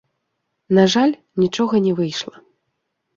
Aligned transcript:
На 0.77 0.85
жаль, 0.93 1.13
нічога 1.43 1.81
не 1.85 1.91
выйшла. 1.99 2.35